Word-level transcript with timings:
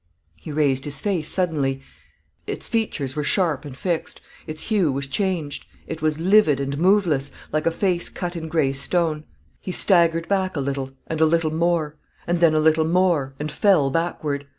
He 0.35 0.51
raised 0.51 0.85
his 0.85 0.99
face 0.99 1.29
suddenly: 1.29 1.79
its 2.47 2.67
features 2.67 3.15
were 3.15 3.23
sharp 3.23 3.65
and 3.65 3.77
fixed; 3.77 4.19
its 4.47 4.63
hue 4.63 4.91
was 4.91 5.05
changed; 5.05 5.67
it 5.85 6.01
was 6.01 6.17
livid 6.17 6.59
and 6.59 6.75
moveless, 6.79 7.29
like 7.51 7.67
a 7.67 7.69
face 7.71 8.09
cut 8.09 8.35
in 8.35 8.47
gray 8.47 8.73
stone. 8.73 9.25
He 9.59 9.71
staggered 9.71 10.27
back 10.27 10.55
a 10.55 10.59
little 10.59 10.89
and 11.05 11.21
a 11.21 11.25
little 11.27 11.53
more, 11.53 11.97
and 12.25 12.39
then 12.39 12.55
a 12.55 12.59
little 12.59 12.83
more, 12.83 13.35
and 13.39 13.51
fell 13.51 13.91
backward. 13.91 14.47